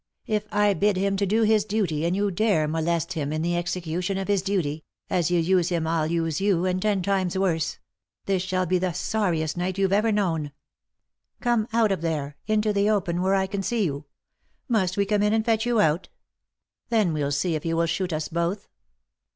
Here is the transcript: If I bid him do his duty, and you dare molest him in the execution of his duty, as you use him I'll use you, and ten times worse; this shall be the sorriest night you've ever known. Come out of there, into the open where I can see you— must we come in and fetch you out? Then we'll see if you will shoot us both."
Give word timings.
If 0.25 0.47
I 0.51 0.73
bid 0.73 0.97
him 0.97 1.15
do 1.15 1.43
his 1.43 1.63
duty, 1.63 2.07
and 2.07 2.15
you 2.15 2.31
dare 2.31 2.67
molest 2.67 3.13
him 3.13 3.31
in 3.31 3.43
the 3.43 3.55
execution 3.55 4.17
of 4.17 4.27
his 4.27 4.41
duty, 4.41 4.83
as 5.11 5.29
you 5.29 5.39
use 5.39 5.69
him 5.69 5.85
I'll 5.85 6.07
use 6.07 6.41
you, 6.41 6.65
and 6.65 6.81
ten 6.81 7.03
times 7.03 7.37
worse; 7.37 7.77
this 8.25 8.41
shall 8.41 8.65
be 8.65 8.79
the 8.79 8.93
sorriest 8.93 9.57
night 9.57 9.77
you've 9.77 9.93
ever 9.93 10.11
known. 10.11 10.53
Come 11.39 11.67
out 11.71 11.91
of 11.91 12.01
there, 12.01 12.35
into 12.47 12.73
the 12.73 12.89
open 12.89 13.21
where 13.21 13.35
I 13.35 13.45
can 13.45 13.61
see 13.61 13.85
you— 13.85 14.05
must 14.67 14.97
we 14.97 15.05
come 15.05 15.21
in 15.21 15.33
and 15.33 15.45
fetch 15.45 15.67
you 15.67 15.79
out? 15.79 16.09
Then 16.89 17.13
we'll 17.13 17.31
see 17.31 17.53
if 17.53 17.63
you 17.63 17.77
will 17.77 17.85
shoot 17.85 18.11
us 18.11 18.27
both." 18.27 18.69